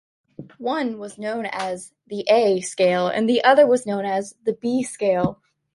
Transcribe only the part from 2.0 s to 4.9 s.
the "A" scale and the other as the "B"